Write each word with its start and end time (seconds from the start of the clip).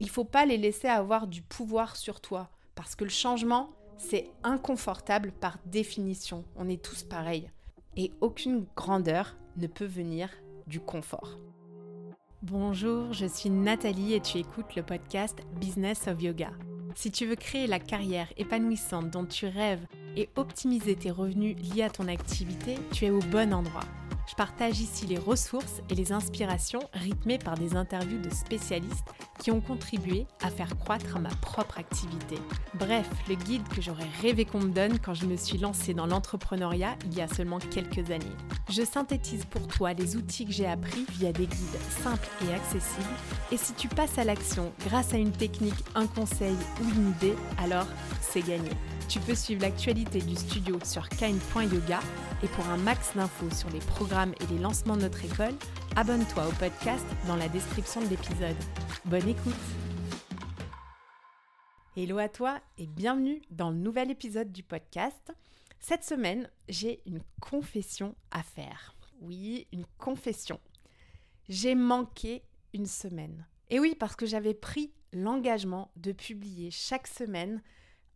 il 0.00 0.10
faut 0.10 0.24
pas 0.24 0.46
les 0.46 0.58
laisser 0.58 0.88
avoir 0.88 1.26
du 1.26 1.42
pouvoir 1.42 1.96
sur 1.96 2.20
toi. 2.20 2.50
Parce 2.74 2.94
que 2.94 3.04
le 3.04 3.10
changement, 3.10 3.70
c'est 3.96 4.30
inconfortable 4.42 5.32
par 5.32 5.58
définition. 5.66 6.44
On 6.56 6.68
est 6.68 6.82
tous 6.82 7.02
pareils. 7.02 7.50
Et 7.96 8.12
aucune 8.20 8.66
grandeur 8.76 9.36
ne 9.56 9.66
peut 9.66 9.86
venir 9.86 10.28
du 10.66 10.80
confort. 10.80 11.38
Bonjour, 12.42 13.14
je 13.14 13.26
suis 13.26 13.48
Nathalie 13.48 14.12
et 14.12 14.20
tu 14.20 14.38
écoutes 14.38 14.76
le 14.76 14.82
podcast 14.82 15.38
Business 15.58 16.06
of 16.06 16.20
Yoga. 16.20 16.50
Si 16.94 17.10
tu 17.10 17.26
veux 17.26 17.36
créer 17.36 17.66
la 17.66 17.78
carrière 17.78 18.28
épanouissante 18.36 19.10
dont 19.10 19.24
tu 19.24 19.46
rêves 19.46 19.86
et 20.16 20.28
optimiser 20.36 20.96
tes 20.96 21.10
revenus 21.10 21.56
liés 21.56 21.82
à 21.82 21.90
ton 21.90 22.08
activité, 22.08 22.76
tu 22.92 23.06
es 23.06 23.10
au 23.10 23.20
bon 23.20 23.52
endroit. 23.52 23.84
Je 24.28 24.34
partage 24.34 24.80
ici 24.80 25.06
les 25.06 25.18
ressources 25.18 25.82
et 25.88 25.94
les 25.94 26.12
inspirations 26.12 26.80
rythmées 26.92 27.38
par 27.38 27.54
des 27.54 27.76
interviews 27.76 28.20
de 28.20 28.30
spécialistes 28.30 29.06
qui 29.38 29.50
ont 29.50 29.60
contribué 29.60 30.26
à 30.42 30.50
faire 30.50 30.76
croître 30.78 31.18
ma 31.18 31.28
propre 31.28 31.78
activité. 31.78 32.36
Bref, 32.74 33.08
le 33.28 33.34
guide 33.34 33.66
que 33.68 33.80
j'aurais 33.80 34.08
rêvé 34.22 34.44
qu'on 34.44 34.60
me 34.60 34.70
donne 34.70 34.98
quand 34.98 35.14
je 35.14 35.26
me 35.26 35.36
suis 35.36 35.58
lancée 35.58 35.94
dans 35.94 36.06
l'entrepreneuriat 36.06 36.96
il 37.06 37.14
y 37.14 37.20
a 37.20 37.28
seulement 37.28 37.58
quelques 37.58 38.10
années. 38.10 38.24
Je 38.70 38.82
synthétise 38.82 39.44
pour 39.44 39.66
toi 39.66 39.92
les 39.92 40.16
outils 40.16 40.46
que 40.46 40.52
j'ai 40.52 40.66
appris 40.66 41.06
via 41.12 41.32
des 41.32 41.46
guides 41.46 41.80
simples 42.02 42.28
et 42.46 42.54
accessibles. 42.54 43.04
Et 43.52 43.56
si 43.56 43.74
tu 43.74 43.88
passes 43.88 44.18
à 44.18 44.24
l'action 44.24 44.72
grâce 44.86 45.14
à 45.14 45.18
une 45.18 45.32
technique, 45.32 45.84
un 45.94 46.06
conseil 46.06 46.56
ou 46.82 46.88
une 46.88 47.10
idée, 47.10 47.34
alors 47.58 47.86
c'est 48.20 48.42
gagné. 48.42 48.70
Tu 49.08 49.20
peux 49.20 49.34
suivre 49.34 49.62
l'actualité 49.62 50.20
du 50.20 50.34
studio 50.34 50.78
sur 50.84 51.08
kind.yoga 51.08 52.00
et 52.42 52.48
pour 52.48 52.66
un 52.68 52.76
max 52.76 53.12
d'infos 53.14 53.54
sur 53.54 53.70
les 53.70 53.78
programmes 53.78 54.32
et 54.40 54.52
les 54.52 54.58
lancements 54.58 54.96
de 54.96 55.02
notre 55.02 55.24
école, 55.24 55.54
abonne-toi 55.94 56.46
au 56.46 56.52
podcast 56.52 57.04
dans 57.26 57.36
la 57.36 57.48
description 57.48 58.00
de 58.00 58.08
l'épisode. 58.08 58.56
Bonne 59.04 59.25
écoute 59.26 59.54
Hello 61.96 62.18
à 62.18 62.28
toi 62.28 62.60
et 62.78 62.86
bienvenue 62.86 63.42
dans 63.50 63.70
le 63.70 63.76
nouvel 63.76 64.10
épisode 64.12 64.52
du 64.52 64.62
podcast. 64.62 65.32
Cette 65.80 66.04
semaine, 66.04 66.48
j'ai 66.68 67.02
une 67.06 67.22
confession 67.40 68.14
à 68.30 68.44
faire. 68.44 68.94
Oui, 69.20 69.66
une 69.72 69.86
confession. 69.98 70.60
J'ai 71.48 71.74
manqué 71.74 72.44
une 72.72 72.86
semaine. 72.86 73.46
Et 73.68 73.80
oui, 73.80 73.96
parce 73.98 74.14
que 74.14 74.26
j'avais 74.26 74.54
pris 74.54 74.92
l'engagement 75.12 75.90
de 75.96 76.12
publier 76.12 76.70
chaque 76.70 77.08
semaine 77.08 77.62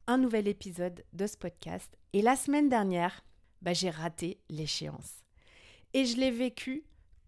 un 0.07 0.19
nouvel 0.19 0.47
épisode 0.47 1.05
de 1.13 1.27
ce 1.27 1.37
podcast. 1.37 1.97
Et 2.13 2.23
la 2.23 2.37
semaine 2.37 2.69
dernière, 2.69 3.25
bah, 3.63 3.73
j'ai 3.73 3.91
raté 3.91 4.39
l'échéance. 4.49 5.25
Et 5.93 6.05
je 6.05 6.19
l'ai 6.19 6.31
vécu 6.31 6.85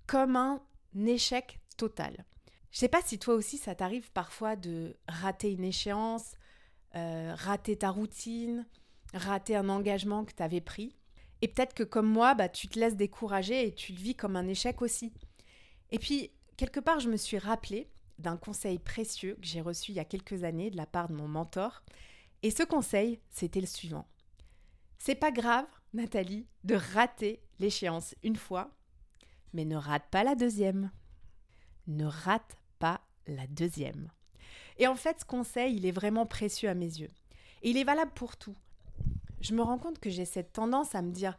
comme 0.06 0.36
un 0.36 0.62
échec 0.94 1.58
total. 1.76 2.24
Je 2.72 2.78
sais 2.78 2.88
pas 2.88 3.02
si 3.02 3.18
toi 3.18 3.34
aussi 3.34 3.58
ça 3.58 3.74
t'arrive 3.74 4.10
parfois 4.12 4.56
de 4.56 4.96
rater 5.06 5.52
une 5.52 5.64
échéance, 5.64 6.32
euh, 6.94 7.34
rater 7.36 7.76
ta 7.76 7.90
routine, 7.90 8.66
rater 9.14 9.54
un 9.56 9.68
engagement 9.68 10.24
que 10.24 10.32
tu 10.32 10.42
avais 10.42 10.60
pris. 10.60 10.96
Et 11.42 11.48
peut-être 11.48 11.74
que 11.74 11.82
comme 11.82 12.08
moi, 12.08 12.34
bah, 12.34 12.48
tu 12.48 12.68
te 12.68 12.78
laisses 12.78 12.96
décourager 12.96 13.66
et 13.66 13.74
tu 13.74 13.92
le 13.92 13.98
vis 13.98 14.14
comme 14.14 14.36
un 14.36 14.46
échec 14.46 14.80
aussi. 14.80 15.12
Et 15.90 15.98
puis, 15.98 16.30
quelque 16.56 16.80
part, 16.80 17.00
je 17.00 17.10
me 17.10 17.16
suis 17.16 17.38
rappelé 17.38 17.90
d'un 18.18 18.36
conseil 18.36 18.78
précieux 18.78 19.34
que 19.34 19.46
j'ai 19.46 19.60
reçu 19.60 19.90
il 19.90 19.96
y 19.96 20.00
a 20.00 20.04
quelques 20.04 20.44
années 20.44 20.70
de 20.70 20.76
la 20.76 20.86
part 20.86 21.08
de 21.08 21.14
mon 21.14 21.28
mentor 21.28 21.82
et 22.42 22.50
ce 22.50 22.62
conseil, 22.62 23.20
c'était 23.30 23.60
le 23.60 23.66
suivant. 23.66 24.06
C'est 24.98 25.14
pas 25.14 25.30
grave, 25.30 25.66
Nathalie, 25.92 26.46
de 26.64 26.74
rater 26.74 27.42
l'échéance 27.58 28.14
une 28.22 28.36
fois, 28.36 28.70
mais 29.52 29.64
ne 29.64 29.76
rate 29.76 30.08
pas 30.10 30.24
la 30.24 30.34
deuxième. 30.34 30.90
Ne 31.86 32.06
rate 32.06 32.56
la 33.26 33.46
deuxième. 33.46 34.10
Et 34.78 34.86
en 34.86 34.96
fait, 34.96 35.20
ce 35.20 35.24
conseil, 35.24 35.76
il 35.76 35.86
est 35.86 35.92
vraiment 35.92 36.26
précieux 36.26 36.68
à 36.68 36.74
mes 36.74 36.86
yeux. 36.86 37.10
Et 37.62 37.70
il 37.70 37.76
est 37.76 37.84
valable 37.84 38.12
pour 38.14 38.36
tout. 38.36 38.56
Je 39.40 39.54
me 39.54 39.62
rends 39.62 39.78
compte 39.78 39.98
que 39.98 40.10
j'ai 40.10 40.24
cette 40.24 40.52
tendance 40.52 40.94
à 40.94 41.02
me 41.02 41.12
dire 41.12 41.36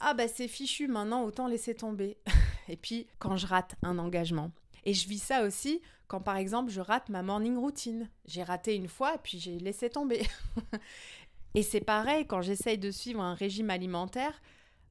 Ah, 0.00 0.14
bah 0.14 0.28
c'est 0.28 0.48
fichu, 0.48 0.88
maintenant 0.88 1.24
autant 1.24 1.46
laisser 1.46 1.74
tomber. 1.74 2.18
Et 2.68 2.76
puis, 2.76 3.06
quand 3.18 3.36
je 3.36 3.46
rate 3.46 3.76
un 3.82 3.98
engagement, 3.98 4.50
et 4.84 4.94
je 4.94 5.08
vis 5.08 5.22
ça 5.22 5.42
aussi 5.42 5.82
quand 6.06 6.20
par 6.20 6.36
exemple 6.36 6.70
je 6.70 6.80
rate 6.80 7.10
ma 7.10 7.22
morning 7.22 7.56
routine. 7.56 8.08
J'ai 8.26 8.42
raté 8.42 8.74
une 8.74 8.88
fois 8.88 9.14
et 9.14 9.18
puis 9.22 9.38
j'ai 9.38 9.58
laissé 9.58 9.90
tomber. 9.90 10.26
et 11.54 11.62
c'est 11.62 11.82
pareil 11.82 12.26
quand 12.26 12.40
j'essaye 12.40 12.78
de 12.78 12.90
suivre 12.90 13.20
un 13.20 13.34
régime 13.34 13.70
alimentaire. 13.70 14.40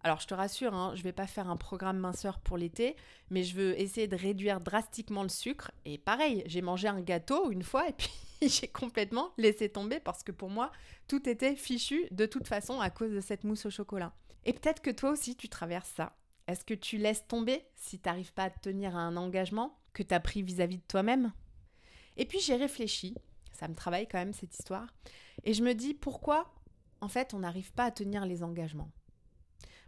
Alors 0.03 0.19
je 0.19 0.27
te 0.27 0.33
rassure, 0.33 0.73
hein, 0.73 0.91
je 0.93 0.99
ne 0.99 1.03
vais 1.03 1.11
pas 1.11 1.27
faire 1.27 1.49
un 1.49 1.57
programme 1.57 1.97
minceur 1.97 2.39
pour 2.39 2.57
l'été, 2.57 2.95
mais 3.29 3.43
je 3.43 3.55
veux 3.55 3.79
essayer 3.79 4.07
de 4.07 4.15
réduire 4.15 4.61
drastiquement 4.61 5.23
le 5.23 5.29
sucre. 5.29 5.71
Et 5.85 5.97
pareil, 5.97 6.43
j'ai 6.45 6.61
mangé 6.61 6.87
un 6.87 7.01
gâteau 7.01 7.51
une 7.51 7.63
fois 7.63 7.89
et 7.89 7.93
puis 7.93 8.09
j'ai 8.47 8.67
complètement 8.67 9.31
laissé 9.37 9.69
tomber 9.69 9.99
parce 9.99 10.23
que 10.23 10.31
pour 10.31 10.49
moi, 10.49 10.71
tout 11.07 11.27
était 11.27 11.55
fichu 11.55 12.07
de 12.11 12.25
toute 12.25 12.47
façon 12.47 12.79
à 12.79 12.89
cause 12.89 13.11
de 13.11 13.21
cette 13.21 13.43
mousse 13.43 13.65
au 13.65 13.69
chocolat. 13.69 14.13
Et 14.45 14.53
peut-être 14.53 14.81
que 14.81 14.91
toi 14.91 15.11
aussi, 15.11 15.35
tu 15.35 15.49
traverses 15.49 15.91
ça. 15.95 16.15
Est-ce 16.47 16.63
que 16.63 16.73
tu 16.73 16.97
laisses 16.97 17.27
tomber 17.27 17.65
si 17.75 17.99
tu 17.99 18.07
n'arrives 18.07 18.33
pas 18.33 18.43
à 18.43 18.49
tenir 18.49 18.95
un 18.95 19.17
engagement 19.17 19.77
que 19.91 20.03
tu 20.03 20.13
as 20.13 20.19
pris 20.19 20.41
vis-à-vis 20.41 20.77
de 20.77 20.87
toi-même? 20.87 21.33
Et 22.15 22.25
puis 22.25 22.39
j'ai 22.39 22.55
réfléchi, 22.55 23.15
ça 23.51 23.67
me 23.67 23.75
travaille 23.75 24.07
quand 24.07 24.17
même 24.17 24.33
cette 24.33 24.57
histoire, 24.57 24.87
et 25.43 25.53
je 25.53 25.63
me 25.63 25.73
dis 25.73 25.93
pourquoi 25.93 26.51
en 27.01 27.09
fait 27.09 27.33
on 27.33 27.39
n'arrive 27.39 27.73
pas 27.73 27.85
à 27.85 27.91
tenir 27.91 28.25
les 28.25 28.43
engagements? 28.43 28.89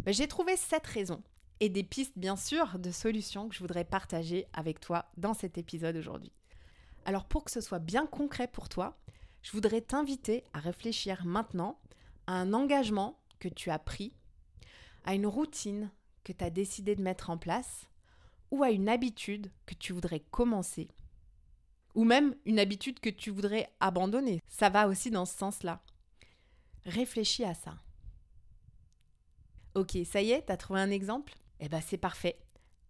Ben, 0.09 0.16
j'ai 0.16 0.28
trouvé 0.28 0.58
sept 0.58 0.88
raisons 0.88 1.22
et 1.59 1.70
des 1.70 1.84
pistes 1.84 2.18
bien 2.18 2.36
sûr 2.36 2.80
de 2.80 2.90
solutions 2.90 3.47
que 3.47 3.53
je 3.53 3.59
voudrais 3.59 3.86
partager 3.86 4.47
avec 4.53 4.80
toi 4.80 5.06
dans 5.18 5.36
cet 5.36 5.59
épisode 5.59 5.96
aujourd'hui. 5.96 6.31
Alors 7.06 7.25
pour 7.25 7.44
que 7.44 7.52
ce 7.52 7.62
soit 7.62 7.78
bien 7.78 8.08
concret 8.08 8.48
pour 8.48 8.69
toi, 8.69 8.98
je 9.44 9.52
voudrais 9.52 9.81
t'inviter 9.81 10.44
à 10.52 10.62
réfléchir 10.62 11.24
maintenant 11.25 11.80
à 12.25 12.34
un 12.34 12.53
engagement 12.53 13.19
que 13.38 13.50
tu 13.50 13.69
as 13.69 13.78
pris, 13.78 14.12
à 15.03 15.14
une 15.14 15.28
routine 15.28 15.92
que 16.24 16.34
tu 16.34 16.44
as 16.44 16.50
décidé 16.50 16.96
de 16.96 17.03
mettre 17.03 17.30
en 17.30 17.38
place 17.38 17.86
ou 18.50 18.64
à 18.64 18.72
une 18.72 18.90
habitude 18.90 19.52
que 19.68 19.75
tu 19.75 19.94
voudrais 19.94 20.22
commencer 20.31 20.88
ou 21.94 22.03
même 22.03 22.34
une 22.46 22.58
habitude 22.58 23.00
que 23.00 23.12
tu 23.12 23.30
voudrais 23.30 23.72
abandonner. 23.80 24.42
Ça 24.48 24.69
va 24.69 24.88
aussi 24.88 25.12
dans 25.12 25.25
ce 25.25 25.38
sens-là. 25.38 25.84
Réfléchis 26.84 27.46
à 27.46 27.53
ça. 27.53 27.75
Ok, 29.79 29.97
ça 30.03 30.22
y 30.22 30.31
est, 30.31 30.41
t'as 30.41 30.57
trouvé 30.57 30.81
un 30.81 30.91
exemple? 30.91 31.34
Eh 31.62 31.69
bien, 31.69 31.79
c'est 31.79 31.95
parfait. 31.97 32.38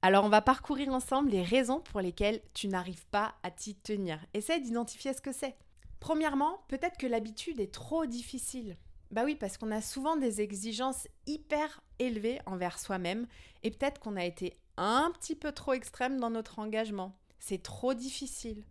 Alors, 0.02 0.26
on 0.26 0.30
va 0.30 0.42
parcourir 0.42 0.90
ensemble 0.90 1.30
les 1.30 1.44
raisons 1.44 1.82
pour 1.82 2.02
lesquelles 2.02 2.42
tu 2.56 2.68
n'arrives 2.68 3.06
pas 3.12 3.36
à 3.44 3.52
t'y 3.52 3.76
tenir. 3.76 4.20
Essaie 4.34 4.60
d'identifier 4.60 5.14
ce 5.14 5.22
que 5.22 5.32
c'est. 5.32 5.56
Premièrement, 6.00 6.64
peut-être 6.68 6.98
que 6.98 7.06
l'habitude 7.06 7.60
est 7.60 7.72
trop 7.72 8.08
difficile. 8.08 8.76
Bah 9.12 9.22
oui, 9.24 9.36
parce 9.36 9.60
qu'on 9.60 9.70
a 9.70 9.82
souvent 9.84 10.16
des 10.16 10.42
exigences 10.42 11.08
hyper 11.28 11.80
élevées 12.00 12.40
envers 12.48 12.80
soi-même 12.80 13.28
et 13.62 13.70
peut-être 13.70 14.00
qu'on 14.00 14.16
a 14.16 14.26
été 14.26 14.56
un 14.78 15.12
petit 15.12 15.36
peu 15.36 15.52
trop 15.52 15.74
extrême 15.74 16.20
dans 16.20 16.32
notre 16.32 16.58
engagement. 16.58 17.16
C'est 17.38 17.62
trop 17.62 17.94
difficile. 17.94 18.64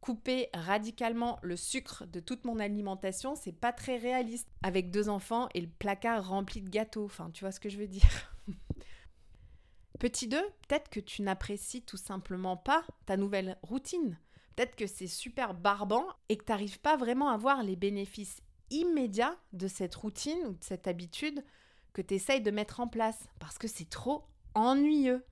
Couper 0.00 0.48
radicalement 0.54 1.38
le 1.42 1.56
sucre 1.56 2.06
de 2.06 2.20
toute 2.20 2.44
mon 2.44 2.58
alimentation, 2.58 3.34
c'est 3.34 3.52
pas 3.52 3.72
très 3.72 3.96
réaliste. 3.96 4.48
Avec 4.62 4.90
deux 4.90 5.08
enfants 5.08 5.48
et 5.54 5.60
le 5.60 5.68
placard 5.68 6.28
rempli 6.28 6.62
de 6.62 6.68
gâteaux, 6.68 7.04
enfin, 7.04 7.30
tu 7.32 7.44
vois 7.44 7.52
ce 7.52 7.60
que 7.60 7.68
je 7.68 7.78
veux 7.78 7.88
dire. 7.88 8.32
Petit 9.98 10.28
2, 10.28 10.40
peut-être 10.68 10.88
que 10.88 11.00
tu 11.00 11.22
n'apprécies 11.22 11.82
tout 11.82 11.96
simplement 11.96 12.56
pas 12.56 12.84
ta 13.06 13.16
nouvelle 13.16 13.58
routine. 13.62 14.16
Peut-être 14.54 14.76
que 14.76 14.86
c'est 14.86 15.08
super 15.08 15.54
barbant 15.54 16.04
et 16.28 16.36
que 16.36 16.44
tu 16.44 16.52
n'arrives 16.52 16.80
pas 16.80 16.96
vraiment 16.96 17.30
à 17.30 17.36
voir 17.36 17.64
les 17.64 17.74
bénéfices 17.74 18.40
immédiat 18.70 19.36
de 19.52 19.66
cette 19.66 19.94
routine 19.94 20.38
ou 20.46 20.52
de 20.52 20.62
cette 20.62 20.86
habitude 20.86 21.44
que 21.92 22.02
tu 22.02 22.14
essayes 22.14 22.40
de 22.40 22.50
mettre 22.50 22.80
en 22.80 22.86
place 22.86 23.28
parce 23.40 23.58
que 23.58 23.66
c'est 23.66 23.88
trop 23.88 24.24
ennuyeux. 24.54 25.24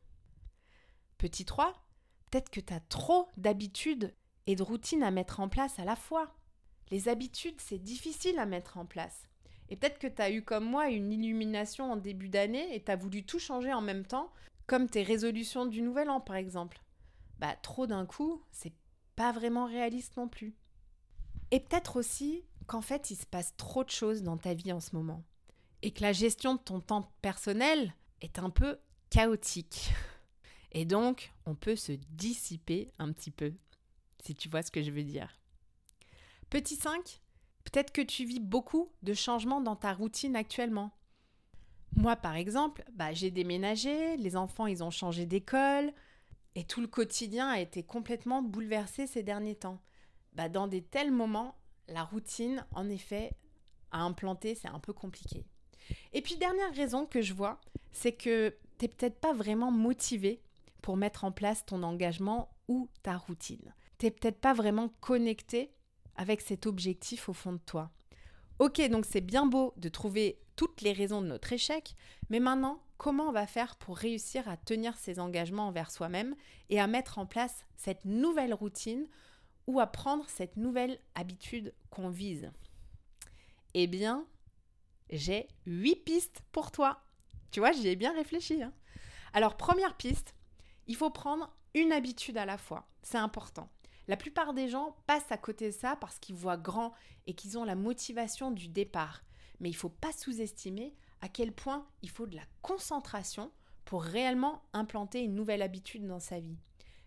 Petit 1.18 1.44
3, 1.44 1.72
peut-être 2.30 2.50
que 2.50 2.60
tu 2.60 2.72
as 2.72 2.80
trop 2.80 3.28
d'habitudes 3.36 4.14
et 4.46 4.56
de 4.56 4.62
routines 4.62 5.02
à 5.02 5.10
mettre 5.10 5.40
en 5.40 5.48
place 5.48 5.78
à 5.78 5.84
la 5.84 5.96
fois. 5.96 6.34
Les 6.90 7.08
habitudes, 7.08 7.60
c'est 7.60 7.82
difficile 7.82 8.38
à 8.38 8.46
mettre 8.46 8.78
en 8.78 8.86
place. 8.86 9.28
Et 9.68 9.76
peut-être 9.76 9.98
que 9.98 10.06
tu 10.06 10.22
as 10.22 10.30
eu 10.30 10.42
comme 10.42 10.64
moi 10.64 10.88
une 10.88 11.12
illumination 11.12 11.90
en 11.90 11.96
début 11.96 12.28
d'année 12.28 12.74
et 12.74 12.82
tu 12.82 12.90
as 12.90 12.96
voulu 12.96 13.24
tout 13.24 13.38
changer 13.38 13.72
en 13.72 13.80
même 13.80 14.06
temps, 14.06 14.32
comme 14.66 14.88
tes 14.88 15.02
résolutions 15.02 15.66
du 15.66 15.82
nouvel 15.82 16.08
an 16.10 16.20
par 16.20 16.36
exemple. 16.36 16.80
Bah 17.38 17.56
trop 17.62 17.86
d'un 17.86 18.06
coup, 18.06 18.42
c'est 18.52 18.72
pas 19.16 19.32
vraiment 19.32 19.66
réaliste 19.66 20.16
non 20.16 20.28
plus. 20.28 20.54
Et 21.50 21.60
peut-être 21.60 21.96
aussi 21.96 22.44
qu'en 22.66 22.82
fait, 22.82 23.10
il 23.10 23.16
se 23.16 23.26
passe 23.26 23.56
trop 23.56 23.84
de 23.84 23.90
choses 23.90 24.22
dans 24.22 24.36
ta 24.36 24.54
vie 24.54 24.72
en 24.72 24.80
ce 24.80 24.94
moment. 24.94 25.24
Et 25.82 25.90
que 25.90 26.02
la 26.02 26.12
gestion 26.12 26.54
de 26.54 26.60
ton 26.60 26.80
temps 26.80 27.12
personnel 27.22 27.94
est 28.20 28.38
un 28.38 28.50
peu 28.50 28.78
chaotique. 29.10 29.92
Et 30.72 30.84
donc, 30.84 31.32
on 31.46 31.54
peut 31.54 31.76
se 31.76 31.92
dissiper 32.10 32.90
un 32.98 33.12
petit 33.12 33.30
peu, 33.30 33.54
si 34.26 34.34
tu 34.34 34.48
vois 34.48 34.62
ce 34.62 34.70
que 34.70 34.82
je 34.82 34.90
veux 34.90 35.04
dire. 35.04 35.40
Petit 36.50 36.76
5, 36.76 37.20
peut-être 37.64 37.92
que 37.92 38.02
tu 38.02 38.24
vis 38.24 38.40
beaucoup 38.40 38.90
de 39.02 39.14
changements 39.14 39.60
dans 39.60 39.76
ta 39.76 39.92
routine 39.92 40.36
actuellement. 40.36 40.92
Moi, 41.94 42.16
par 42.16 42.34
exemple, 42.34 42.84
bah, 42.92 43.12
j'ai 43.12 43.30
déménagé, 43.30 44.16
les 44.16 44.36
enfants, 44.36 44.66
ils 44.66 44.84
ont 44.84 44.90
changé 44.90 45.26
d'école, 45.26 45.92
et 46.54 46.64
tout 46.64 46.80
le 46.80 46.86
quotidien 46.88 47.48
a 47.48 47.60
été 47.60 47.82
complètement 47.82 48.42
bouleversé 48.42 49.06
ces 49.06 49.22
derniers 49.22 49.56
temps. 49.56 49.80
bah, 50.32 50.50
dans 50.50 50.66
des 50.66 50.82
tels 50.82 51.12
moments, 51.12 51.56
la 51.88 52.04
routine, 52.04 52.66
en 52.72 52.90
effet, 52.90 53.32
à 53.90 54.02
implanter, 54.02 54.54
c'est 54.54 54.68
un 54.68 54.80
peu 54.80 54.92
compliqué. 54.92 55.46
Et 56.12 56.20
puis, 56.20 56.36
dernière 56.36 56.74
raison 56.74 57.06
que 57.06 57.22
je 57.22 57.32
vois, 57.32 57.58
c'est 57.92 58.12
que 58.12 58.54
tu 58.78 58.84
n'es 58.84 58.88
peut-être 58.88 59.18
pas 59.18 59.32
vraiment 59.32 59.70
motivé 59.70 60.42
pour 60.82 60.96
mettre 60.98 61.24
en 61.24 61.32
place 61.32 61.64
ton 61.64 61.82
engagement 61.82 62.50
ou 62.68 62.88
ta 63.02 63.16
routine. 63.16 63.72
Tu 63.98 64.06
n'es 64.06 64.10
peut-être 64.10 64.40
pas 64.40 64.52
vraiment 64.52 64.90
connecté 65.00 65.72
avec 66.16 66.40
cet 66.40 66.66
objectif 66.66 67.28
au 67.28 67.32
fond 67.32 67.52
de 67.52 67.58
toi. 67.58 67.90
Ok, 68.58 68.80
donc 68.88 69.04
c'est 69.04 69.20
bien 69.20 69.46
beau 69.46 69.74
de 69.76 69.88
trouver 69.88 70.40
toutes 70.56 70.80
les 70.80 70.92
raisons 70.92 71.20
de 71.20 71.26
notre 71.26 71.52
échec, 71.52 71.94
mais 72.30 72.40
maintenant, 72.40 72.82
comment 72.96 73.28
on 73.28 73.32
va 73.32 73.46
faire 73.46 73.76
pour 73.76 73.96
réussir 73.96 74.48
à 74.48 74.56
tenir 74.56 74.96
ses 74.96 75.20
engagements 75.20 75.68
envers 75.68 75.90
soi-même 75.90 76.34
et 76.70 76.80
à 76.80 76.86
mettre 76.86 77.18
en 77.18 77.26
place 77.26 77.64
cette 77.76 78.04
nouvelle 78.06 78.54
routine 78.54 79.06
ou 79.66 79.80
à 79.80 79.86
prendre 79.86 80.28
cette 80.28 80.56
nouvelle 80.56 80.98
habitude 81.14 81.74
qu'on 81.90 82.08
vise? 82.08 82.50
Eh 83.74 83.86
bien, 83.86 84.26
j'ai 85.10 85.48
huit 85.66 85.96
pistes 85.96 86.42
pour 86.52 86.70
toi. 86.70 87.02
Tu 87.50 87.60
vois, 87.60 87.72
j'y 87.72 87.88
ai 87.88 87.96
bien 87.96 88.14
réfléchi. 88.14 88.62
Hein. 88.62 88.72
Alors, 89.34 89.56
première 89.56 89.96
piste, 89.96 90.34
il 90.86 90.96
faut 90.96 91.10
prendre 91.10 91.54
une 91.74 91.92
habitude 91.92 92.38
à 92.38 92.46
la 92.46 92.56
fois. 92.56 92.88
C'est 93.02 93.18
important. 93.18 93.68
La 94.08 94.16
plupart 94.16 94.54
des 94.54 94.68
gens 94.68 94.96
passent 95.06 95.32
à 95.32 95.36
côté 95.36 95.66
de 95.66 95.74
ça 95.74 95.96
parce 95.96 96.18
qu'ils 96.18 96.36
voient 96.36 96.56
grand 96.56 96.92
et 97.26 97.34
qu'ils 97.34 97.58
ont 97.58 97.64
la 97.64 97.74
motivation 97.74 98.50
du 98.50 98.68
départ. 98.68 99.22
Mais 99.60 99.68
il 99.68 99.72
ne 99.72 99.78
faut 99.78 99.88
pas 99.88 100.12
sous-estimer 100.12 100.94
à 101.20 101.28
quel 101.28 101.52
point 101.52 101.86
il 102.02 102.10
faut 102.10 102.26
de 102.26 102.36
la 102.36 102.44
concentration 102.62 103.50
pour 103.84 104.02
réellement 104.02 104.62
implanter 104.72 105.22
une 105.22 105.34
nouvelle 105.34 105.62
habitude 105.62 106.06
dans 106.06 106.20
sa 106.20 106.40
vie. 106.40 106.58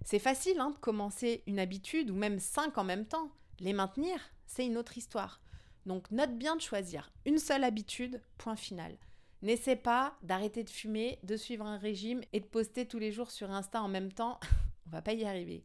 C'est 0.03 0.19
facile 0.19 0.59
hein, 0.59 0.71
de 0.71 0.77
commencer 0.77 1.43
une 1.45 1.59
habitude 1.59 2.09
ou 2.09 2.15
même 2.15 2.39
cinq 2.39 2.77
en 2.77 2.83
même 2.83 3.05
temps. 3.05 3.31
Les 3.59 3.73
maintenir, 3.73 4.19
c'est 4.45 4.65
une 4.65 4.77
autre 4.77 4.97
histoire. 4.97 5.41
Donc 5.85 6.09
note 6.11 6.37
bien 6.37 6.55
de 6.55 6.61
choisir 6.61 7.11
une 7.25 7.39
seule 7.39 7.63
habitude, 7.63 8.21
point 8.37 8.55
final. 8.55 8.97
N'essaie 9.41 9.75
pas 9.75 10.17
d'arrêter 10.21 10.63
de 10.63 10.69
fumer, 10.69 11.19
de 11.23 11.37
suivre 11.37 11.65
un 11.65 11.77
régime 11.77 12.21
et 12.33 12.39
de 12.39 12.45
poster 12.45 12.85
tous 12.85 12.99
les 12.99 13.11
jours 13.11 13.31
sur 13.31 13.51
Insta 13.51 13.81
en 13.81 13.87
même 13.87 14.11
temps. 14.11 14.39
On 14.87 14.89
va 14.89 15.01
pas 15.01 15.13
y 15.13 15.23
arriver. 15.23 15.63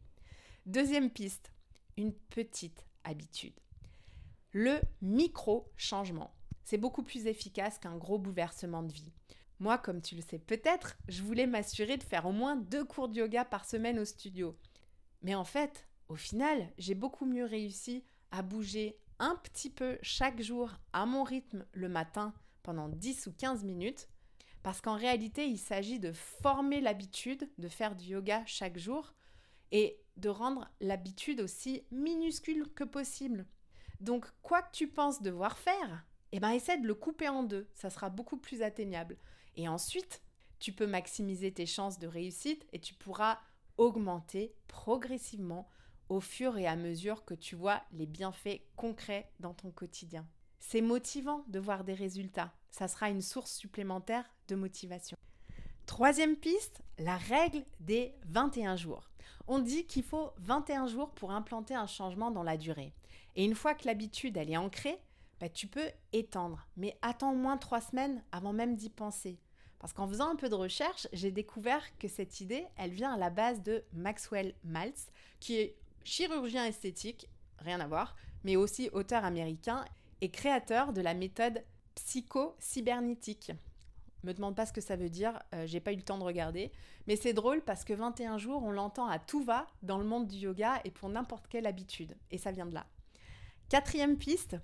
Deuxième 0.65 1.11
piste, 1.11 1.51
une 1.95 2.11
petite 2.11 2.87
habitude. 3.03 3.53
Le 4.51 4.79
micro-changement. 5.03 6.33
C'est 6.63 6.79
beaucoup 6.79 7.03
plus 7.03 7.27
efficace 7.27 7.77
qu'un 7.77 7.97
gros 7.97 8.17
bouleversement 8.17 8.81
de 8.81 8.91
vie. 8.91 9.13
Moi, 9.59 9.77
comme 9.77 10.01
tu 10.01 10.15
le 10.15 10.23
sais 10.23 10.39
peut-être, 10.39 10.97
je 11.07 11.21
voulais 11.21 11.45
m'assurer 11.45 11.97
de 11.97 12.03
faire 12.03 12.25
au 12.25 12.31
moins 12.31 12.55
deux 12.55 12.83
cours 12.83 13.09
de 13.09 13.17
yoga 13.17 13.45
par 13.45 13.63
semaine 13.63 13.99
au 13.99 14.05
studio. 14.05 14.57
Mais 15.21 15.35
en 15.35 15.43
fait, 15.43 15.87
au 16.09 16.15
final, 16.15 16.73
j'ai 16.79 16.95
beaucoup 16.95 17.27
mieux 17.27 17.45
réussi 17.45 18.03
à 18.31 18.41
bouger 18.41 18.97
un 19.19 19.35
petit 19.35 19.69
peu 19.69 19.99
chaque 20.01 20.41
jour 20.41 20.71
à 20.93 21.05
mon 21.05 21.21
rythme 21.21 21.63
le 21.73 21.89
matin 21.89 22.33
pendant 22.63 22.89
10 22.89 23.27
ou 23.27 23.33
15 23.33 23.63
minutes. 23.63 24.09
Parce 24.63 24.81
qu'en 24.81 24.95
réalité, 24.95 25.45
il 25.45 25.59
s'agit 25.59 25.99
de 25.99 26.11
former 26.11 26.81
l'habitude 26.81 27.47
de 27.59 27.67
faire 27.67 27.95
du 27.95 28.05
yoga 28.05 28.41
chaque 28.47 28.79
jour 28.79 29.13
et 29.71 29.99
de 30.17 30.29
rendre 30.29 30.69
l'habitude 30.79 31.41
aussi 31.41 31.83
minuscule 31.91 32.67
que 32.73 32.83
possible. 32.83 33.45
Donc, 33.99 34.25
quoi 34.41 34.61
que 34.61 34.71
tu 34.71 34.87
penses 34.87 35.21
devoir 35.21 35.57
faire, 35.57 36.05
eh 36.31 36.39
ben, 36.39 36.51
essaie 36.51 36.77
de 36.77 36.87
le 36.87 36.95
couper 36.95 37.29
en 37.29 37.43
deux, 37.43 37.67
ça 37.73 37.89
sera 37.89 38.09
beaucoup 38.09 38.37
plus 38.37 38.61
atteignable. 38.61 39.17
Et 39.55 39.67
ensuite, 39.67 40.21
tu 40.59 40.73
peux 40.73 40.87
maximiser 40.87 41.51
tes 41.53 41.65
chances 41.65 41.99
de 41.99 42.07
réussite 42.07 42.65
et 42.73 42.79
tu 42.79 42.93
pourras 42.93 43.39
augmenter 43.77 44.55
progressivement 44.67 45.69
au 46.09 46.21
fur 46.21 46.57
et 46.57 46.67
à 46.67 46.75
mesure 46.75 47.25
que 47.25 47.33
tu 47.33 47.55
vois 47.55 47.81
les 47.91 48.05
bienfaits 48.05 48.61
concrets 48.75 49.31
dans 49.39 49.53
ton 49.53 49.71
quotidien. 49.71 50.27
C'est 50.59 50.81
motivant 50.81 51.43
de 51.47 51.59
voir 51.59 51.83
des 51.83 51.93
résultats, 51.93 52.53
ça 52.69 52.87
sera 52.87 53.09
une 53.09 53.21
source 53.21 53.53
supplémentaire 53.53 54.29
de 54.47 54.55
motivation. 54.55 55.17
Troisième 55.85 56.35
piste, 56.35 56.81
la 56.97 57.15
règle 57.15 57.63
des 57.79 58.15
21 58.27 58.75
jours. 58.75 59.11
On 59.47 59.59
dit 59.59 59.85
qu'il 59.85 60.03
faut 60.03 60.31
21 60.39 60.87
jours 60.87 61.11
pour 61.11 61.31
implanter 61.31 61.75
un 61.75 61.85
changement 61.85 62.31
dans 62.31 62.41
la 62.41 62.57
durée. 62.57 62.91
Et 63.35 63.45
une 63.45 63.53
fois 63.53 63.75
que 63.75 63.85
l'habitude 63.85 64.35
est 64.35 64.57
ancrée, 64.57 64.97
bah, 65.39 65.47
tu 65.47 65.67
peux 65.67 65.87
étendre. 66.11 66.67
Mais 66.75 66.97
attends 67.03 67.31
au 67.31 67.35
moins 67.35 67.57
trois 67.57 67.81
semaines 67.81 68.23
avant 68.31 68.51
même 68.51 68.75
d'y 68.75 68.89
penser. 68.89 69.39
Parce 69.77 69.93
qu'en 69.93 70.07
faisant 70.07 70.31
un 70.31 70.35
peu 70.35 70.49
de 70.49 70.55
recherche, 70.55 71.07
j'ai 71.13 71.31
découvert 71.31 71.83
que 71.99 72.07
cette 72.07 72.41
idée, 72.41 72.65
elle 72.77 72.91
vient 72.91 73.13
à 73.13 73.17
la 73.17 73.29
base 73.29 73.61
de 73.61 73.83
Maxwell 73.93 74.55
Maltz, 74.63 75.11
qui 75.39 75.57
est 75.57 75.77
chirurgien 76.03 76.65
esthétique, 76.65 77.29
rien 77.59 77.79
à 77.79 77.87
voir, 77.87 78.15
mais 78.43 78.55
aussi 78.55 78.89
auteur 78.91 79.23
américain 79.23 79.85
et 80.21 80.31
créateur 80.31 80.93
de 80.93 81.01
la 81.01 81.13
méthode 81.13 81.63
psycho-cybernétique. 81.93 83.51
Me 84.25 84.33
demande 84.33 84.55
pas 84.55 84.65
ce 84.65 84.73
que 84.73 84.81
ça 84.81 84.95
veut 84.95 85.09
dire, 85.09 85.39
euh, 85.53 85.67
j'ai 85.67 85.79
pas 85.79 85.93
eu 85.93 85.97
le 85.97 86.01
temps 86.01 86.17
de 86.17 86.23
regarder. 86.23 86.71
Mais 87.05 87.15
c'est 87.15 87.33
drôle 87.33 87.61
parce 87.61 87.85
que 87.85 87.93
21 87.93 88.39
jours, 88.39 88.63
on 88.63 88.71
l'entend 88.71 89.05
à 89.05 89.19
tout 89.19 89.43
va 89.43 89.67
dans 89.83 89.99
le 89.99 90.03
monde 90.03 90.27
du 90.27 90.37
yoga 90.37 90.81
et 90.83 90.89
pour 90.89 91.09
n'importe 91.09 91.47
quelle 91.47 91.67
habitude. 91.67 92.17
Et 92.31 92.39
ça 92.39 92.51
vient 92.51 92.65
de 92.65 92.73
là. 92.73 92.87
Quatrième 93.69 94.17
piste, 94.17 94.57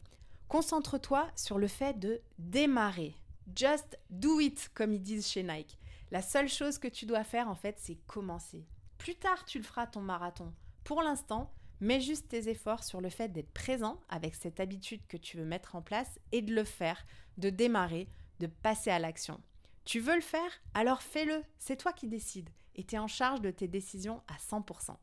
concentre-toi 0.48 1.30
sur 1.36 1.60
le 1.60 1.68
fait 1.68 2.00
de 2.00 2.22
démarrer. 2.40 3.14
Just 3.56 4.00
do 4.10 4.40
it, 4.40 4.72
comme 4.74 4.94
ils 4.94 5.04
disent 5.04 5.28
chez 5.28 5.44
Nike. 5.44 5.78
La 6.10 6.24
seule 6.24 6.50
chose 6.50 6.80
que 6.80 6.88
tu 6.88 7.06
dois 7.06 7.24
faire, 7.24 7.48
en 7.48 7.56
fait, 7.56 7.76
c'est 7.78 8.00
commencer. 8.08 8.66
Plus 8.98 9.16
tard, 9.16 9.46
tu 9.46 9.60
le 9.60 9.64
feras 9.64 9.86
ton 9.86 10.02
marathon. 10.02 10.52
Pour 10.84 11.04
l'instant, 11.04 11.52
mets 11.82 12.02
juste 12.02 12.30
tes 12.30 12.50
efforts 12.50 12.84
sur 12.84 13.00
le 13.00 13.10
fait 13.10 13.30
d'être 13.30 13.52
présent 13.52 14.00
avec 14.10 14.34
cette 14.34 14.60
habitude 14.60 15.06
que 15.08 15.18
tu 15.18 15.38
veux 15.38 15.46
mettre 15.46 15.76
en 15.76 15.84
place 15.84 16.20
et 16.32 16.42
de 16.42 16.56
le 16.56 16.64
faire, 16.64 17.06
de 17.38 17.52
démarrer, 17.52 18.08
de 18.40 18.48
passer 18.48 18.90
à 18.90 18.98
l'action. 18.98 19.40
Tu 19.86 20.00
veux 20.00 20.16
le 20.16 20.22
faire 20.22 20.52
Alors 20.74 21.02
fais-le, 21.02 21.44
c'est 21.58 21.78
toi 21.78 21.94
qui 21.94 22.08
décides 22.08 22.50
et 22.76 22.84
tu 22.84 22.96
es 22.96 23.00
en 23.00 23.08
charge 23.08 23.42
de 23.42 23.52
tes 23.52 23.68
décisions 23.68 24.22
à 24.28 24.38
100%. 24.38 24.96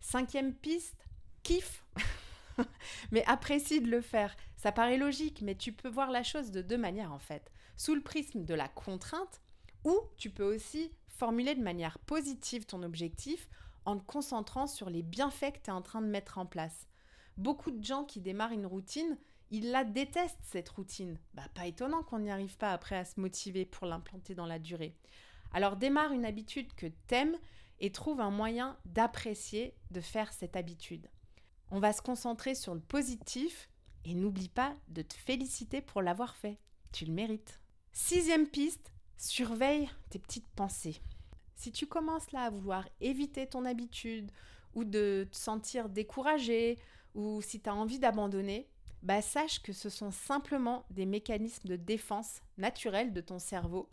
Cinquième 0.00 0.54
piste, 0.54 1.06
kiffe 1.42 1.84
mais 3.10 3.24
apprécie 3.24 3.80
de 3.80 3.90
le 3.90 4.00
faire. 4.00 4.36
Ça 4.56 4.72
paraît 4.72 4.98
logique, 4.98 5.42
mais 5.42 5.54
tu 5.54 5.72
peux 5.72 5.88
voir 5.88 6.10
la 6.10 6.22
chose 6.22 6.50
de 6.50 6.62
deux 6.62 6.78
manières 6.78 7.12
en 7.12 7.18
fait. 7.18 7.50
Sous 7.76 7.94
le 7.94 8.02
prisme 8.02 8.44
de 8.44 8.54
la 8.54 8.68
contrainte, 8.68 9.40
ou 9.84 9.98
tu 10.16 10.30
peux 10.30 10.54
aussi 10.54 10.92
formuler 11.08 11.54
de 11.54 11.62
manière 11.62 11.98
positive 11.98 12.66
ton 12.66 12.82
objectif 12.82 13.48
en 13.84 13.98
te 13.98 14.04
concentrant 14.04 14.66
sur 14.66 14.88
les 14.88 15.02
bienfaits 15.02 15.52
que 15.52 15.58
tu 15.64 15.70
es 15.70 15.72
en 15.72 15.82
train 15.82 16.00
de 16.00 16.06
mettre 16.06 16.38
en 16.38 16.46
place. 16.46 16.86
Beaucoup 17.36 17.70
de 17.70 17.84
gens 17.84 18.04
qui 18.04 18.20
démarrent 18.20 18.52
une 18.52 18.66
routine, 18.66 19.18
ils 19.54 19.70
la 19.70 19.84
détestent 19.84 20.42
cette 20.42 20.68
routine. 20.68 21.16
Bah, 21.34 21.48
pas 21.54 21.66
étonnant 21.66 22.02
qu'on 22.02 22.18
n'y 22.18 22.30
arrive 22.30 22.56
pas 22.56 22.72
après 22.72 22.96
à 22.96 23.04
se 23.04 23.20
motiver 23.20 23.64
pour 23.64 23.86
l'implanter 23.86 24.34
dans 24.34 24.46
la 24.46 24.58
durée. 24.58 24.96
Alors 25.52 25.76
démarre 25.76 26.12
une 26.12 26.24
habitude 26.24 26.74
que 26.74 26.86
t'aimes 27.06 27.36
et 27.78 27.92
trouve 27.92 28.20
un 28.20 28.30
moyen 28.30 28.76
d'apprécier 28.84 29.76
de 29.92 30.00
faire 30.00 30.32
cette 30.32 30.56
habitude. 30.56 31.08
On 31.70 31.78
va 31.78 31.92
se 31.92 32.02
concentrer 32.02 32.56
sur 32.56 32.74
le 32.74 32.80
positif 32.80 33.70
et 34.04 34.14
n'oublie 34.14 34.48
pas 34.48 34.74
de 34.88 35.02
te 35.02 35.14
féliciter 35.14 35.80
pour 35.80 36.02
l'avoir 36.02 36.34
fait. 36.34 36.58
Tu 36.92 37.04
le 37.04 37.12
mérites. 37.12 37.60
Sixième 37.92 38.48
piste, 38.48 38.92
surveille 39.16 39.88
tes 40.10 40.18
petites 40.18 40.48
pensées. 40.56 41.00
Si 41.54 41.70
tu 41.70 41.86
commences 41.86 42.32
là 42.32 42.42
à 42.42 42.50
vouloir 42.50 42.88
éviter 43.00 43.46
ton 43.46 43.64
habitude 43.64 44.32
ou 44.74 44.82
de 44.82 45.28
te 45.30 45.36
sentir 45.36 45.88
découragé 45.88 46.76
ou 47.14 47.40
si 47.40 47.60
tu 47.60 47.70
as 47.70 47.74
envie 47.74 48.00
d'abandonner, 48.00 48.68
bah 49.04 49.20
sache 49.20 49.62
que 49.62 49.74
ce 49.74 49.90
sont 49.90 50.10
simplement 50.10 50.86
des 50.90 51.04
mécanismes 51.04 51.68
de 51.68 51.76
défense 51.76 52.40
naturels 52.56 53.12
de 53.12 53.20
ton 53.20 53.38
cerveau 53.38 53.90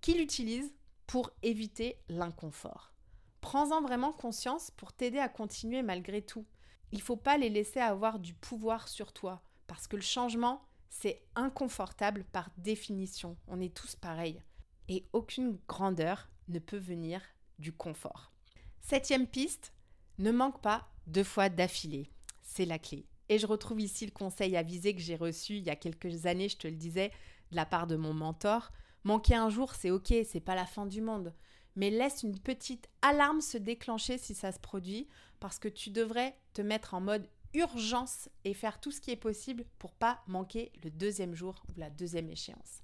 qu'il 0.00 0.20
utilise 0.20 0.74
pour 1.06 1.30
éviter 1.42 1.98
l'inconfort. 2.08 2.94
Prends-en 3.42 3.82
vraiment 3.82 4.12
conscience 4.12 4.70
pour 4.70 4.94
t'aider 4.94 5.18
à 5.18 5.28
continuer 5.28 5.82
malgré 5.82 6.22
tout. 6.22 6.46
Il 6.92 6.98
ne 6.98 7.02
faut 7.04 7.16
pas 7.16 7.36
les 7.36 7.50
laisser 7.50 7.80
avoir 7.80 8.18
du 8.18 8.32
pouvoir 8.32 8.88
sur 8.88 9.12
toi 9.12 9.42
parce 9.66 9.86
que 9.86 9.96
le 9.96 10.02
changement, 10.02 10.62
c'est 10.88 11.22
inconfortable 11.34 12.24
par 12.24 12.50
définition. 12.56 13.36
On 13.48 13.60
est 13.60 13.74
tous 13.74 13.96
pareils. 13.96 14.42
Et 14.88 15.06
aucune 15.12 15.58
grandeur 15.68 16.30
ne 16.48 16.58
peut 16.58 16.78
venir 16.78 17.20
du 17.58 17.72
confort. 17.72 18.32
Septième 18.80 19.26
piste, 19.26 19.72
ne 20.18 20.30
manque 20.30 20.60
pas 20.62 20.88
deux 21.06 21.24
fois 21.24 21.48
d'affilée. 21.48 22.10
C'est 22.40 22.64
la 22.64 22.78
clé. 22.78 23.06
Et 23.28 23.38
je 23.38 23.46
retrouve 23.46 23.80
ici 23.80 24.04
le 24.04 24.12
conseil 24.12 24.56
avisé 24.56 24.94
que 24.94 25.00
j'ai 25.00 25.16
reçu 25.16 25.54
il 25.56 25.64
y 25.64 25.70
a 25.70 25.76
quelques 25.76 26.26
années, 26.26 26.48
je 26.48 26.56
te 26.56 26.68
le 26.68 26.76
disais, 26.76 27.10
de 27.50 27.56
la 27.56 27.66
part 27.66 27.86
de 27.86 27.96
mon 27.96 28.12
mentor. 28.12 28.72
Manquer 29.04 29.34
un 29.34 29.48
jour, 29.48 29.74
c'est 29.74 29.90
ok, 29.90 30.12
c'est 30.24 30.40
pas 30.40 30.54
la 30.54 30.66
fin 30.66 30.86
du 30.86 31.00
monde. 31.00 31.34
Mais 31.74 31.90
laisse 31.90 32.22
une 32.22 32.38
petite 32.38 32.88
alarme 33.00 33.40
se 33.40 33.58
déclencher 33.58 34.18
si 34.18 34.34
ça 34.34 34.52
se 34.52 34.58
produit, 34.58 35.08
parce 35.40 35.58
que 35.58 35.68
tu 35.68 35.90
devrais 35.90 36.36
te 36.52 36.62
mettre 36.62 36.94
en 36.94 37.00
mode 37.00 37.28
urgence 37.54 38.28
et 38.44 38.54
faire 38.54 38.80
tout 38.80 38.90
ce 38.90 39.00
qui 39.00 39.10
est 39.10 39.16
possible 39.16 39.64
pour 39.78 39.92
pas 39.92 40.20
manquer 40.26 40.72
le 40.82 40.90
deuxième 40.90 41.34
jour 41.34 41.62
ou 41.68 41.78
la 41.78 41.90
deuxième 41.90 42.30
échéance. 42.30 42.82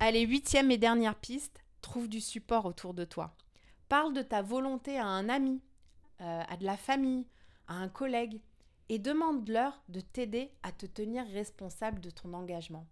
Allez, 0.00 0.22
huitième 0.22 0.70
et 0.70 0.78
dernière 0.78 1.16
piste, 1.16 1.64
trouve 1.80 2.08
du 2.08 2.20
support 2.20 2.66
autour 2.66 2.94
de 2.94 3.04
toi. 3.04 3.34
Parle 3.88 4.12
de 4.12 4.22
ta 4.22 4.42
volonté 4.42 4.98
à 4.98 5.06
un 5.06 5.28
ami, 5.28 5.60
euh, 6.20 6.42
à 6.48 6.56
de 6.56 6.64
la 6.64 6.76
famille, 6.76 7.26
à 7.66 7.74
un 7.74 7.88
collègue 7.88 8.40
et 8.88 8.98
demande-leur 8.98 9.82
de 9.88 10.00
t'aider 10.00 10.50
à 10.62 10.72
te 10.72 10.86
tenir 10.86 11.26
responsable 11.26 12.00
de 12.00 12.10
ton 12.10 12.32
engagement. 12.32 12.86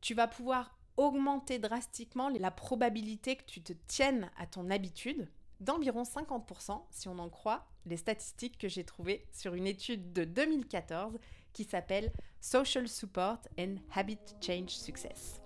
Tu 0.00 0.14
vas 0.14 0.28
pouvoir 0.28 0.78
augmenter 0.96 1.58
drastiquement 1.58 2.28
la 2.28 2.50
probabilité 2.50 3.36
que 3.36 3.44
tu 3.44 3.62
te 3.62 3.72
tiennes 3.86 4.30
à 4.36 4.46
ton 4.46 4.68
habitude 4.70 5.28
d'environ 5.60 6.02
50% 6.02 6.82
si 6.90 7.08
on 7.08 7.18
en 7.18 7.28
croit 7.28 7.66
les 7.86 7.96
statistiques 7.96 8.58
que 8.58 8.68
j'ai 8.68 8.84
trouvées 8.84 9.26
sur 9.32 9.54
une 9.54 9.66
étude 9.66 10.12
de 10.12 10.24
2014 10.24 11.18
qui 11.52 11.64
s'appelle 11.64 12.12
Social 12.40 12.88
Support 12.88 13.40
and 13.58 13.76
Habit 13.94 14.18
Change 14.40 14.70
Success. 14.70 15.40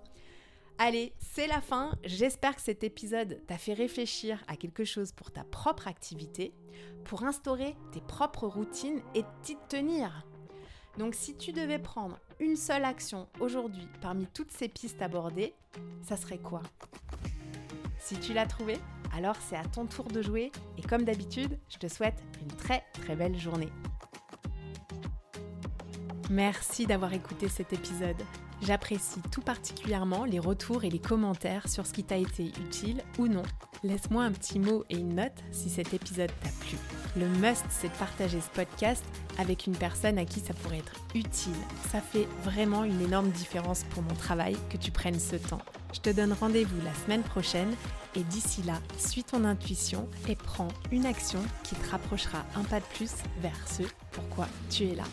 Allez, 0.77 1.13
c'est 1.19 1.47
la 1.47 1.61
fin. 1.61 1.97
J'espère 2.03 2.55
que 2.55 2.61
cet 2.61 2.83
épisode 2.83 3.41
t'a 3.47 3.57
fait 3.57 3.73
réfléchir 3.73 4.43
à 4.47 4.57
quelque 4.57 4.83
chose 4.83 5.11
pour 5.11 5.31
ta 5.31 5.43
propre 5.43 5.87
activité, 5.87 6.53
pour 7.05 7.23
instaurer 7.23 7.75
tes 7.91 8.01
propres 8.01 8.47
routines 8.47 9.01
et 9.15 9.23
t'y 9.41 9.57
tenir. 9.69 10.25
Donc 10.97 11.15
si 11.15 11.35
tu 11.35 11.51
devais 11.51 11.79
prendre 11.79 12.19
une 12.39 12.55
seule 12.55 12.85
action 12.85 13.27
aujourd'hui 13.39 13.87
parmi 14.01 14.27
toutes 14.27 14.51
ces 14.51 14.67
pistes 14.67 15.01
abordées, 15.01 15.55
ça 16.01 16.17
serait 16.17 16.37
quoi? 16.37 16.61
Si 17.99 18.17
tu 18.19 18.33
l'as 18.33 18.45
trouvé, 18.45 18.77
alors 19.15 19.35
c'est 19.37 19.55
à 19.55 19.63
ton 19.63 19.85
tour 19.85 20.05
de 20.05 20.21
jouer 20.21 20.51
et 20.77 20.81
comme 20.81 21.03
d'habitude, 21.03 21.57
je 21.69 21.77
te 21.77 21.87
souhaite 21.87 22.21
une 22.41 22.55
très 22.55 22.83
très 22.93 23.15
belle 23.15 23.37
journée. 23.39 23.69
Merci 26.29 26.85
d'avoir 26.85 27.13
écouté 27.13 27.47
cet 27.47 27.73
épisode. 27.73 28.21
J'apprécie 28.61 29.21
tout 29.31 29.41
particulièrement 29.41 30.25
les 30.25 30.39
retours 30.39 30.83
et 30.83 30.89
les 30.89 30.99
commentaires 30.99 31.67
sur 31.67 31.85
ce 31.85 31.93
qui 31.93 32.03
t'a 32.03 32.17
été 32.17 32.45
utile 32.45 33.03
ou 33.17 33.27
non. 33.27 33.43
Laisse-moi 33.83 34.23
un 34.23 34.31
petit 34.31 34.59
mot 34.59 34.85
et 34.89 34.95
une 34.95 35.15
note 35.15 35.43
si 35.51 35.69
cet 35.69 35.93
épisode 35.93 36.31
t'a 36.41 36.49
plu. 36.65 36.77
Le 37.17 37.27
must, 37.27 37.65
c'est 37.69 37.89
de 37.89 37.97
partager 37.97 38.39
ce 38.39 38.47
podcast 38.49 39.03
avec 39.37 39.67
une 39.67 39.75
personne 39.75 40.17
à 40.17 40.23
qui 40.23 40.39
ça 40.39 40.53
pourrait 40.53 40.77
être 40.77 40.95
utile. 41.13 41.51
Ça 41.91 41.99
fait 41.99 42.27
vraiment 42.43 42.85
une 42.85 43.01
énorme 43.01 43.29
différence 43.31 43.83
pour 43.89 44.01
mon 44.01 44.15
travail 44.15 44.55
que 44.69 44.77
tu 44.77 44.91
prennes 44.91 45.19
ce 45.19 45.35
temps. 45.35 45.61
Je 45.93 45.99
te 45.99 46.09
donne 46.09 46.31
rendez-vous 46.31 46.81
la 46.85 46.93
semaine 47.03 47.23
prochaine 47.23 47.75
et 48.15 48.23
d'ici 48.23 48.63
là, 48.63 48.79
suis 48.97 49.23
ton 49.25 49.43
intuition 49.43 50.07
et 50.29 50.35
prends 50.35 50.69
une 50.91 51.05
action 51.05 51.41
qui 51.63 51.75
te 51.75 51.89
rapprochera 51.89 52.45
un 52.55 52.63
pas 52.63 52.79
de 52.79 52.85
plus 52.95 53.11
vers 53.41 53.67
ce 53.67 53.83
pourquoi 54.11 54.47
tu 54.69 54.85
es 54.85 54.95
là. 54.95 55.03